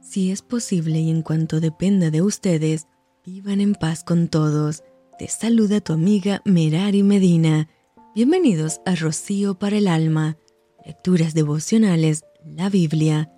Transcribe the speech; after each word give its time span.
Si 0.00 0.30
es 0.30 0.42
posible 0.42 1.00
y 1.00 1.10
en 1.10 1.22
cuanto 1.22 1.60
dependa 1.60 2.10
de 2.10 2.22
ustedes, 2.22 2.86
vivan 3.26 3.60
en 3.60 3.74
paz 3.74 4.04
con 4.04 4.28
todos. 4.28 4.82
Te 5.18 5.28
saluda 5.28 5.80
tu 5.80 5.92
amiga 5.92 6.40
Merari 6.44 7.02
Medina. 7.02 7.68
Bienvenidos 8.14 8.80
a 8.86 8.94
Rocío 8.94 9.58
para 9.58 9.76
el 9.76 9.88
Alma. 9.88 10.38
Lecturas 10.86 11.34
devocionales, 11.34 12.22
la 12.44 12.70
Biblia. 12.70 13.30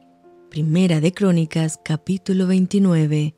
Primera 0.51 1.01
de 1.01 1.12
Crónicas, 1.12 1.81
capítulo 1.83 2.46
29. 2.46 3.35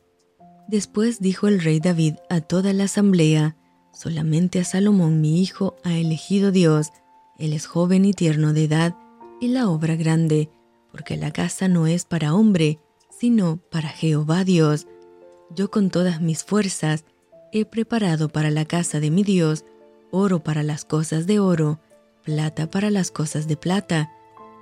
Después 0.67 1.19
dijo 1.19 1.47
el 1.47 1.61
rey 1.61 1.79
David 1.79 2.15
a 2.29 2.41
toda 2.41 2.73
la 2.73 2.85
asamblea, 2.85 3.57
solamente 3.93 4.59
a 4.59 4.63
Salomón 4.63 5.21
mi 5.21 5.41
hijo 5.41 5.75
ha 5.83 5.93
elegido 5.93 6.51
Dios, 6.51 6.89
él 7.37 7.53
es 7.53 7.67
joven 7.67 8.05
y 8.05 8.13
tierno 8.13 8.53
de 8.53 8.65
edad, 8.65 8.95
y 9.41 9.47
la 9.47 9.69
obra 9.69 9.95
grande, 9.95 10.49
porque 10.91 11.17
la 11.17 11.31
casa 11.31 11.67
no 11.67 11.87
es 11.87 12.05
para 12.05 12.33
hombre, 12.33 12.79
sino 13.23 13.55
para 13.69 13.87
Jehová 13.87 14.43
Dios. 14.43 14.85
Yo 15.49 15.71
con 15.71 15.89
todas 15.89 16.19
mis 16.19 16.43
fuerzas 16.43 17.05
he 17.53 17.63
preparado 17.63 18.27
para 18.27 18.51
la 18.51 18.65
casa 18.65 18.99
de 18.99 19.11
mi 19.11 19.23
Dios 19.23 19.63
oro 20.11 20.43
para 20.43 20.61
las 20.61 20.83
cosas 20.83 21.25
de 21.25 21.39
oro, 21.39 21.79
plata 22.25 22.69
para 22.69 22.91
las 22.91 23.11
cosas 23.11 23.47
de 23.47 23.55
plata, 23.55 24.11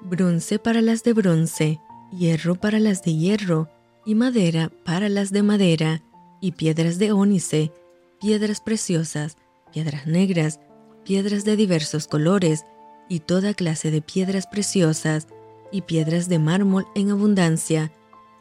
bronce 0.04 0.60
para 0.60 0.82
las 0.82 1.02
de 1.02 1.14
bronce, 1.14 1.80
hierro 2.16 2.54
para 2.54 2.78
las 2.78 3.02
de 3.02 3.16
hierro, 3.16 3.68
y 4.06 4.14
madera 4.14 4.72
para 4.86 5.10
las 5.10 5.32
de 5.32 5.42
madera, 5.42 6.04
y 6.40 6.52
piedras 6.52 7.00
de 7.00 7.14
ónice, 7.14 7.72
piedras 8.20 8.62
preciosas, 8.62 9.38
piedras 9.74 10.06
negras, 10.06 10.60
piedras 11.04 11.46
de 11.46 11.56
diversos 11.56 12.06
colores, 12.06 12.64
y 13.10 13.22
toda 13.22 13.56
clase 13.56 13.90
de 13.90 14.04
piedras 14.04 14.46
preciosas, 14.46 15.28
y 15.72 15.82
piedras 15.82 16.30
de 16.30 16.38
mármol 16.38 16.86
en 16.94 17.10
abundancia. 17.10 17.92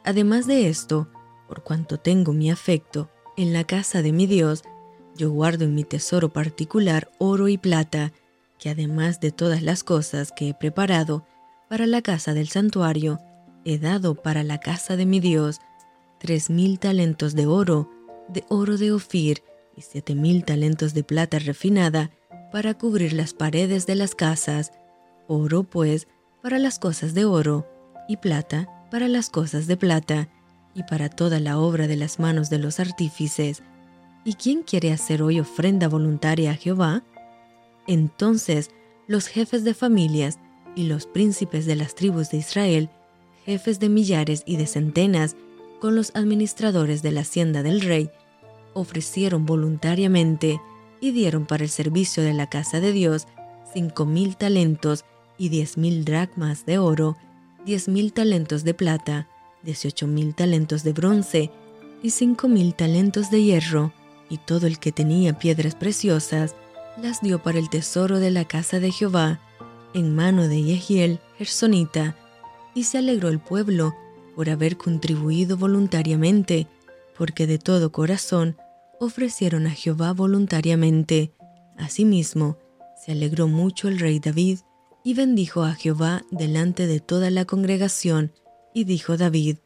Además 0.04 0.46
de 0.46 0.68
esto, 0.68 1.08
por 1.48 1.62
cuanto 1.62 1.98
tengo 1.98 2.32
mi 2.32 2.50
afecto 2.50 3.10
en 3.36 3.52
la 3.52 3.64
casa 3.64 4.02
de 4.02 4.12
mi 4.12 4.26
Dios, 4.26 4.62
yo 5.16 5.30
guardo 5.30 5.64
en 5.64 5.74
mi 5.74 5.84
tesoro 5.84 6.32
particular 6.32 7.10
oro 7.18 7.48
y 7.48 7.58
plata, 7.58 8.12
que 8.58 8.70
además 8.70 9.20
de 9.20 9.32
todas 9.32 9.62
las 9.62 9.84
cosas 9.84 10.32
que 10.34 10.50
he 10.50 10.54
preparado 10.54 11.26
para 11.68 11.86
la 11.86 12.02
casa 12.02 12.34
del 12.34 12.48
santuario, 12.48 13.20
he 13.64 13.78
dado 13.78 14.14
para 14.14 14.42
la 14.42 14.58
casa 14.58 14.96
de 14.96 15.06
mi 15.06 15.20
Dios 15.20 15.60
tres 16.18 16.50
mil 16.50 16.78
talentos 16.78 17.34
de 17.34 17.46
oro, 17.46 17.90
de 18.28 18.44
oro 18.48 18.76
de 18.76 18.92
Ofir, 18.92 19.42
y 19.76 19.82
siete 19.82 20.14
mil 20.14 20.44
talentos 20.44 20.94
de 20.94 21.04
plata 21.04 21.38
refinada 21.38 22.10
para 22.52 22.74
cubrir 22.74 23.12
las 23.12 23.34
paredes 23.34 23.86
de 23.86 23.94
las 23.94 24.14
casas, 24.14 24.72
oro 25.28 25.62
pues 25.62 26.08
para 26.42 26.58
las 26.58 26.78
cosas 26.78 27.14
de 27.14 27.24
oro, 27.24 27.66
y 28.08 28.16
plata 28.16 28.68
para 28.90 29.08
las 29.08 29.30
cosas 29.30 29.66
de 29.66 29.76
plata, 29.76 30.28
y 30.74 30.84
para 30.84 31.08
toda 31.08 31.40
la 31.40 31.58
obra 31.58 31.88
de 31.88 31.96
las 31.96 32.20
manos 32.20 32.48
de 32.48 32.58
los 32.58 32.78
artífices. 32.78 33.62
¿Y 34.24 34.34
quién 34.34 34.62
quiere 34.62 34.92
hacer 34.92 35.22
hoy 35.22 35.40
ofrenda 35.40 35.88
voluntaria 35.88 36.52
a 36.52 36.54
Jehová? 36.54 37.02
Entonces 37.88 38.70
los 39.08 39.26
jefes 39.26 39.64
de 39.64 39.74
familias 39.74 40.38
y 40.76 40.84
los 40.84 41.06
príncipes 41.06 41.66
de 41.66 41.74
las 41.74 41.96
tribus 41.96 42.30
de 42.30 42.36
Israel 42.36 42.90
jefes 43.44 43.80
de 43.80 43.88
millares 43.88 44.42
y 44.46 44.56
de 44.56 44.66
centenas, 44.66 45.36
con 45.80 45.96
los 45.96 46.12
administradores 46.14 47.02
de 47.02 47.10
la 47.10 47.22
hacienda 47.22 47.62
del 47.62 47.80
rey, 47.80 48.10
ofrecieron 48.74 49.46
voluntariamente 49.46 50.60
y 51.00 51.12
dieron 51.12 51.46
para 51.46 51.64
el 51.64 51.70
servicio 51.70 52.22
de 52.22 52.34
la 52.34 52.48
casa 52.48 52.80
de 52.80 52.92
Dios 52.92 53.26
cinco 53.72 54.04
mil 54.04 54.36
talentos 54.36 55.04
y 55.38 55.48
diez 55.48 55.78
mil 55.78 56.04
dracmas 56.04 56.66
de 56.66 56.78
oro, 56.78 57.16
diez 57.64 57.88
mil 57.88 58.12
talentos 58.12 58.64
de 58.64 58.74
plata, 58.74 59.28
dieciocho 59.62 60.06
mil 60.06 60.34
talentos 60.34 60.82
de 60.82 60.92
bronce 60.92 61.50
y 62.02 62.10
cinco 62.10 62.48
mil 62.48 62.74
talentos 62.74 63.30
de 63.30 63.42
hierro, 63.42 63.92
y 64.28 64.38
todo 64.38 64.66
el 64.66 64.78
que 64.78 64.92
tenía 64.92 65.38
piedras 65.38 65.74
preciosas 65.74 66.54
las 67.00 67.20
dio 67.20 67.42
para 67.42 67.58
el 67.58 67.68
tesoro 67.68 68.18
de 68.18 68.30
la 68.30 68.44
casa 68.44 68.80
de 68.80 68.90
Jehová, 68.92 69.40
en 69.94 70.14
mano 70.14 70.48
de 70.48 70.62
Yehiel, 70.62 71.20
Gersonita, 71.36 72.16
y 72.74 72.84
se 72.84 72.98
alegró 72.98 73.28
el 73.28 73.40
pueblo 73.40 73.94
por 74.36 74.48
haber 74.50 74.76
contribuido 74.76 75.56
voluntariamente, 75.56 76.68
porque 77.18 77.46
de 77.46 77.58
todo 77.58 77.92
corazón 77.92 78.56
ofrecieron 79.00 79.66
a 79.66 79.70
Jehová 79.70 80.12
voluntariamente. 80.12 81.34
Asimismo, 81.76 82.56
se 83.04 83.12
alegró 83.12 83.48
mucho 83.48 83.88
el 83.88 83.98
rey 83.98 84.20
David 84.20 84.60
y 85.04 85.14
bendijo 85.14 85.62
a 85.62 85.74
Jehová 85.74 86.24
delante 86.30 86.86
de 86.86 87.00
toda 87.00 87.30
la 87.30 87.44
congregación, 87.44 88.32
y 88.74 88.84
dijo 88.84 89.16
David, 89.16 89.58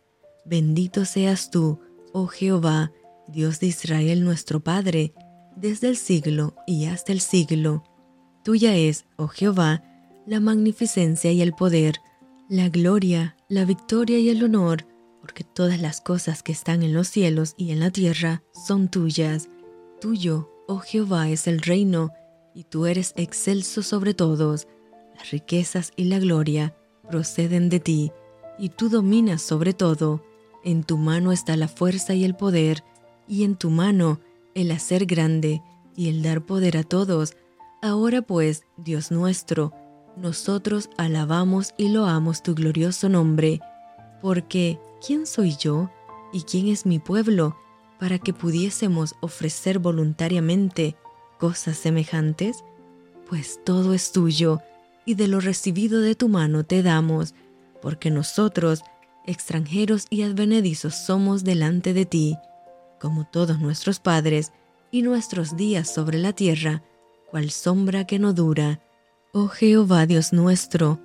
Bendito 0.45 1.05
seas 1.05 1.51
tú, 1.51 1.81
oh 2.13 2.27
Jehová, 2.27 2.93
Dios 3.29 3.61
de 3.61 3.69
Israel 3.69 4.25
nuestro 4.25 4.61
Padre, 4.61 5.15
desde 5.57 5.89
el 5.89 5.97
siglo 5.97 6.55
y 6.67 6.87
hasta 6.87 7.13
el 7.13 7.21
siglo. 7.21 7.83
Tuya 8.45 8.77
es, 8.77 9.07
oh 9.17 9.29
Jehová, 9.29 9.83
la 10.27 10.41
magnificencia 10.41 11.33
y 11.33 11.41
el 11.41 11.55
poder, 11.55 11.97
la 12.49 12.69
gloria, 12.69 13.37
la 13.49 13.65
victoria 13.65 14.19
y 14.19 14.29
el 14.29 14.45
honor, 14.45 14.87
porque 15.21 15.45
todas 15.45 15.81
las 15.81 16.03
cosas 16.03 16.43
que 16.43 16.53
están 16.53 16.83
en 16.83 16.93
los 16.93 17.09
cielos 17.09 17.55
y 17.57 17.71
en 17.71 17.81
la 17.81 17.91
tierra 17.91 18.43
son 18.67 18.89
tuyas. 18.89 19.49
Tuyo, 20.01 20.51
oh 20.69 20.81
Jehová, 20.81 21.31
es 21.31 21.47
el 21.47 21.61
reino, 21.61 22.11
y 22.55 22.65
tú 22.65 22.85
eres 22.87 23.15
excelso 23.17 23.83
sobre 23.83 24.13
todos. 24.13 24.69
Las 25.17 25.31
riquezas 25.31 25.93
y 25.97 26.05
la 26.05 26.19
gloria 26.19 26.75
proceden 27.09 27.69
de 27.69 27.81
ti, 27.81 28.13
y 28.59 28.71
tú 28.71 28.89
dominas 28.89 29.43
sobre 29.43 29.73
todo. 29.73 30.23
En 30.65 30.85
tu 30.85 30.97
mano 30.97 31.33
está 31.33 31.57
la 31.57 31.69
fuerza 31.69 32.15
y 32.15 32.25
el 32.25 32.35
poder, 32.35 32.85
y 33.29 33.45
en 33.45 33.57
tu 33.57 33.71
mano 33.71 34.21
el 34.55 34.71
hacer 34.71 35.07
grande 35.07 35.63
y 35.97 36.09
el 36.09 36.23
dar 36.23 36.43
poder 36.43 36.77
a 36.77 36.83
todos. 36.83 37.37
Ahora 37.83 38.23
pues, 38.23 38.63
Dios 38.77 39.11
nuestro, 39.11 39.73
nosotros 40.17 40.91
alabamos 40.97 41.75
y 41.77 41.89
loamos 41.89 42.43
tu 42.43 42.55
glorioso 42.55 43.09
nombre, 43.09 43.61
porque 44.23 44.79
¿quién 45.05 45.27
soy 45.27 45.57
yo 45.57 45.91
y 46.33 46.43
quién 46.43 46.69
es 46.69 46.87
mi 46.87 46.99
pueblo 46.99 47.57
para 47.99 48.19
que 48.19 48.33
pudiésemos 48.33 49.15
ofrecer 49.21 49.79
voluntariamente 49.79 50.97
cosas 51.39 51.77
semejantes? 51.77 52.65
Pues 53.29 53.61
todo 53.65 53.93
es 53.93 54.13
tuyo, 54.13 54.61
y 55.05 55.15
de 55.15 55.29
lo 55.29 55.41
recibido 55.41 56.01
de 56.01 56.15
tu 56.15 56.29
mano 56.29 56.65
te 56.65 56.83
damos, 56.83 57.35
porque 57.83 58.11
nosotros, 58.11 58.83
extranjeros 59.27 60.07
y 60.11 60.23
advenedizos, 60.23 60.95
somos 60.95 61.45
delante 61.45 61.93
de 61.93 62.07
ti, 62.07 62.39
como 63.01 63.27
todos 63.27 63.61
nuestros 63.61 64.01
padres, 64.01 64.53
y 64.91 65.03
nuestros 65.03 65.57
días 65.57 65.93
sobre 65.93 66.19
la 66.19 66.33
tierra, 66.33 66.83
cual 67.31 67.51
sombra 67.51 68.07
que 68.07 68.19
no 68.19 68.33
dura, 68.33 68.81
Oh 69.33 69.49
Jehová 69.49 70.07
Dios 70.07 70.33
nuestro, 70.33 71.01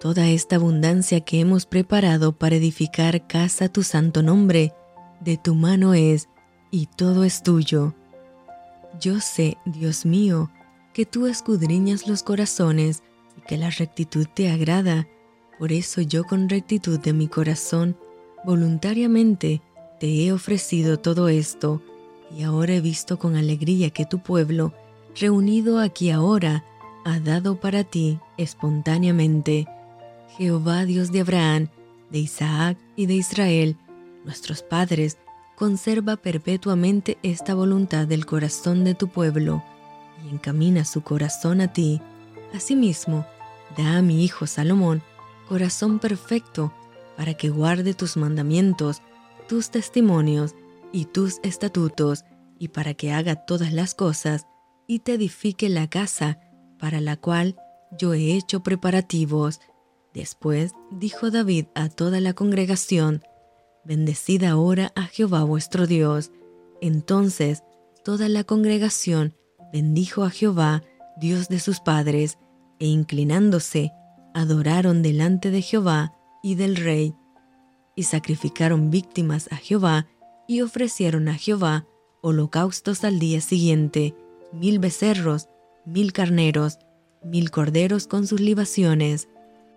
toda 0.00 0.30
esta 0.30 0.56
abundancia 0.56 1.20
que 1.20 1.40
hemos 1.40 1.66
preparado 1.66 2.32
para 2.32 2.56
edificar 2.56 3.26
casa 3.26 3.68
tu 3.68 3.82
santo 3.82 4.22
nombre, 4.22 4.72
de 5.20 5.36
tu 5.36 5.54
mano 5.54 5.92
es, 5.92 6.28
y 6.70 6.86
todo 6.86 7.24
es 7.24 7.42
tuyo. 7.42 7.94
Yo 8.98 9.20
sé, 9.20 9.58
Dios 9.66 10.06
mío, 10.06 10.50
que 10.94 11.04
tú 11.04 11.26
escudriñas 11.26 12.08
los 12.08 12.22
corazones 12.22 13.02
que 13.46 13.56
la 13.56 13.70
rectitud 13.70 14.26
te 14.32 14.50
agrada, 14.50 15.06
por 15.58 15.72
eso 15.72 16.00
yo 16.00 16.24
con 16.24 16.48
rectitud 16.48 16.98
de 16.98 17.12
mi 17.12 17.28
corazón, 17.28 17.96
voluntariamente, 18.44 19.62
te 20.00 20.24
he 20.24 20.32
ofrecido 20.32 20.98
todo 20.98 21.28
esto, 21.28 21.82
y 22.36 22.42
ahora 22.42 22.74
he 22.74 22.80
visto 22.80 23.18
con 23.18 23.36
alegría 23.36 23.90
que 23.90 24.06
tu 24.06 24.18
pueblo, 24.18 24.74
reunido 25.14 25.78
aquí 25.78 26.10
ahora, 26.10 26.64
ha 27.04 27.20
dado 27.20 27.60
para 27.60 27.84
ti 27.84 28.18
espontáneamente. 28.36 29.66
Jehová 30.36 30.84
Dios 30.84 31.12
de 31.12 31.20
Abraham, 31.20 31.68
de 32.10 32.18
Isaac 32.18 32.78
y 32.96 33.06
de 33.06 33.14
Israel, 33.14 33.76
nuestros 34.24 34.62
padres, 34.62 35.18
conserva 35.54 36.16
perpetuamente 36.16 37.18
esta 37.22 37.54
voluntad 37.54 38.06
del 38.08 38.26
corazón 38.26 38.84
de 38.84 38.94
tu 38.94 39.08
pueblo 39.08 39.62
y 40.24 40.34
encamina 40.34 40.84
su 40.84 41.02
corazón 41.02 41.60
a 41.60 41.72
ti. 41.72 42.00
Asimismo, 42.52 43.26
da 43.76 43.98
a 43.98 44.02
mi 44.02 44.24
hijo 44.24 44.46
Salomón 44.46 45.02
corazón 45.48 45.98
perfecto 45.98 46.72
para 47.16 47.34
que 47.34 47.50
guarde 47.50 47.94
tus 47.94 48.16
mandamientos, 48.16 49.02
tus 49.48 49.70
testimonios 49.70 50.54
y 50.92 51.04
tus 51.06 51.38
estatutos, 51.42 52.24
y 52.58 52.68
para 52.68 52.94
que 52.94 53.12
haga 53.12 53.34
todas 53.34 53.72
las 53.72 53.94
cosas 53.94 54.46
y 54.86 55.00
te 55.00 55.14
edifique 55.14 55.68
la 55.68 55.88
casa 55.88 56.38
para 56.78 57.00
la 57.00 57.16
cual 57.16 57.56
yo 57.98 58.14
he 58.14 58.34
hecho 58.34 58.62
preparativos. 58.62 59.60
Después 60.12 60.72
dijo 60.90 61.30
David 61.30 61.66
a 61.74 61.88
toda 61.88 62.20
la 62.20 62.32
congregación, 62.32 63.22
Bendecid 63.84 64.44
ahora 64.44 64.92
a 64.94 65.02
Jehová 65.02 65.44
vuestro 65.44 65.86
Dios. 65.86 66.30
Entonces 66.80 67.62
toda 68.04 68.28
la 68.28 68.44
congregación 68.44 69.34
bendijo 69.72 70.22
a 70.22 70.30
Jehová, 70.30 70.82
Dios 71.18 71.48
de 71.48 71.60
sus 71.60 71.80
padres, 71.80 72.38
e 72.78 72.86
inclinándose, 72.86 73.92
adoraron 74.34 75.02
delante 75.02 75.50
de 75.50 75.62
Jehová 75.62 76.14
y 76.42 76.54
del 76.56 76.76
rey. 76.76 77.14
y 77.96 78.02
sacrificaron 78.02 78.90
víctimas 78.90 79.48
a 79.52 79.56
Jehová, 79.56 80.08
y 80.48 80.62
ofrecieron 80.62 81.28
a 81.28 81.34
Jehová 81.34 81.86
holocaustos 82.22 83.04
al 83.04 83.18
día 83.18 83.40
siguiente, 83.40 84.14
mil 84.52 84.78
becerros, 84.78 85.48
mil 85.84 86.12
carneros, 86.12 86.78
mil 87.22 87.50
corderos 87.50 88.06
con 88.06 88.26
sus 88.26 88.40
libaciones, 88.40 89.28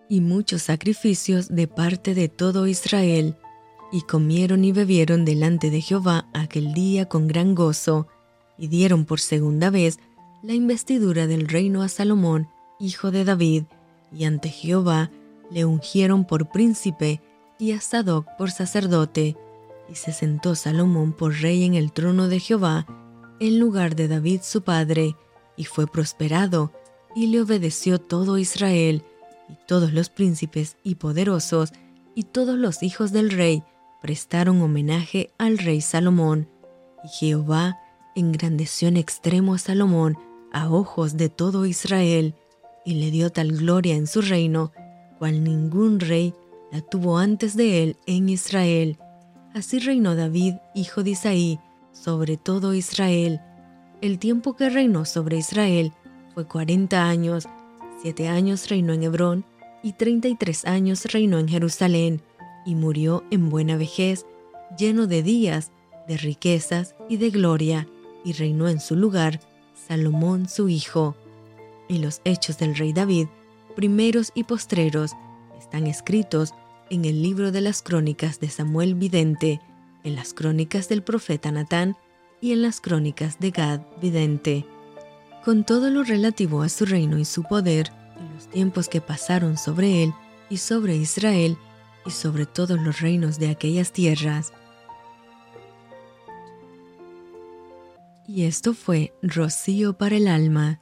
y 0.10 0.22
muchos 0.22 0.64
sacrificios 0.64 1.50
de 1.50 1.68
parte 1.68 2.16
de 2.16 2.30
todo 2.30 2.66
Israel, 2.66 3.36
y 3.92 4.02
comieron 4.02 4.66
y 4.66 4.72
bebieron 4.72 5.26
delante 5.26 5.70
de 5.70 5.82
Jehová 5.82 6.28
aquel 6.34 6.74
día 6.74 7.08
con 7.08 7.28
gran 7.28 7.54
gozo, 7.54 8.08
y 8.58 8.68
dieron 8.68 9.06
por 9.06 9.20
segunda 9.20 9.70
vez 9.70 10.00
la 10.42 10.54
investidura 10.54 11.28
del 11.28 11.48
reino 11.48 11.84
a 11.84 11.90
Salomón, 11.90 12.48
hijo 12.80 13.12
de 13.12 13.26
David, 13.26 13.64
y 14.12 14.26
ante 14.26 14.50
Jehová 14.50 15.12
le 15.52 15.66
ungieron 15.66 16.26
por 16.26 16.50
príncipe 16.50 17.22
y 17.60 17.72
a 17.72 17.82
Sadoc 17.82 18.28
por 18.38 18.52
sacerdote, 18.52 19.36
y 19.90 19.96
se 19.96 20.12
sentó 20.12 20.56
Salomón 20.56 21.14
por 21.14 21.34
rey 21.34 21.64
en 21.64 21.74
el 21.76 21.92
trono 21.92 22.28
de 22.28 22.40
Jehová, 22.40 22.86
en 23.40 23.60
lugar 23.60 23.96
de 23.96 24.08
David 24.08 24.42
su 24.44 24.62
padre, 24.62 25.16
y 25.56 25.66
fue 25.66 25.88
prosperado, 25.88 26.72
y 27.16 27.28
le 27.28 27.42
obedeció 27.42 28.00
todo 28.00 28.38
Israel, 28.38 29.04
y 29.50 29.58
todos 29.66 29.94
los 29.94 30.10
príncipes 30.10 30.78
y 30.84 30.96
poderosos, 30.96 31.74
y 32.16 32.24
todos 32.24 32.58
los 32.58 32.84
hijos 32.84 33.12
del 33.12 33.32
rey, 33.32 33.64
prestaron 34.02 34.62
homenaje 34.62 35.32
al 35.38 35.58
rey 35.58 35.82
Salomón, 35.82 36.50
y 37.04 37.08
Jehová 37.08 37.80
engrandeció 38.16 38.88
en 38.88 38.98
extremo 38.98 39.54
a 39.54 39.58
Salomón 39.58 40.18
a 40.52 40.70
ojos 40.70 41.18
de 41.18 41.30
todo 41.30 41.66
Israel, 41.66 42.36
y 42.88 42.94
le 42.94 43.12
dio 43.12 43.30
tal 43.30 43.52
gloria 43.52 43.96
en 43.96 44.08
su 44.08 44.22
reino, 44.22 44.72
cual 45.20 45.44
ningún 45.44 46.00
rey 46.00 46.34
la 46.72 46.80
tuvo 46.80 47.18
antes 47.18 47.58
de 47.58 47.84
él 47.84 47.98
en 48.06 48.30
Israel. 48.30 48.98
Así 49.54 49.80
reinó 49.80 50.16
David, 50.16 50.54
hijo 50.74 51.04
de 51.04 51.10
Isaí, 51.10 51.60
sobre 51.92 52.38
todo 52.38 52.74
Israel. 52.74 53.42
El 54.00 54.20
tiempo 54.20 54.56
que 54.56 54.70
reinó 54.70 55.04
sobre 55.04 55.36
Israel 55.36 55.92
fue 56.34 56.48
cuarenta 56.48 57.10
años, 57.10 57.50
siete 58.02 58.30
años 58.30 58.70
reinó 58.70 58.94
en 58.94 59.04
Hebrón, 59.04 59.46
y 59.84 59.92
treinta 59.92 60.30
y 60.30 60.36
tres 60.36 60.64
años 60.64 61.04
reinó 61.12 61.40
en 61.40 61.50
Jerusalén, 61.50 62.22
y 62.66 62.76
murió 62.76 63.26
en 63.32 63.50
buena 63.50 63.76
vejez, 63.76 64.26
lleno 64.78 65.08
de 65.08 65.24
días, 65.24 65.72
de 66.08 66.16
riquezas 66.16 66.96
y 67.10 67.18
de 67.18 67.32
gloria, 67.32 67.86
y 68.24 68.32
reinó 68.32 68.70
en 68.70 68.80
su 68.80 68.96
lugar 68.96 69.42
Salomón 69.74 70.48
su 70.48 70.70
hijo. 70.70 71.18
Y 71.88 72.00
los 72.00 72.22
hechos 72.26 72.58
del 72.58 72.76
rey 72.76 72.94
David, 72.94 73.28
primeros 73.76 74.32
y 74.36 74.44
postreros, 74.44 75.12
están 75.58 75.88
escritos 75.88 76.54
en 76.90 77.06
el 77.06 77.22
libro 77.22 77.52
de 77.52 77.62
las 77.62 77.82
crónicas 77.82 78.40
de 78.40 78.50
Samuel 78.50 78.96
Vidente, 78.96 79.62
en 80.04 80.16
las 80.16 80.34
crónicas 80.34 80.90
del 80.90 81.04
profeta 81.04 81.52
Natán 81.52 81.98
y 82.42 82.52
en 82.52 82.62
las 82.62 82.82
crónicas 82.82 83.40
de 83.40 83.52
Gad 83.52 83.82
Vidente. 84.02 84.66
Con 85.44 85.64
todo 85.64 85.90
lo 85.90 86.04
relativo 86.04 86.62
a 86.62 86.70
su 86.70 86.86
reino 86.86 87.18
y 87.18 87.26
su 87.26 87.44
poder, 87.44 87.92
y 88.18 88.34
los 88.34 88.48
tiempos 88.48 88.90
que 88.90 89.02
pasaron 89.02 89.58
sobre 89.58 90.04
él 90.04 90.14
y 90.50 90.58
sobre 90.58 90.96
Israel, 90.96 91.58
y 92.06 92.12
sobre 92.12 92.46
todos 92.46 92.80
los 92.80 93.02
reinos 93.02 93.38
de 93.38 93.50
aquellas 93.50 93.92
tierras. 93.92 94.54
Y 98.28 98.44
esto 98.44 98.74
fue 98.74 99.14
Rocío 99.22 99.98
para 99.98 100.18
el 100.18 100.28
alma. 100.28 100.82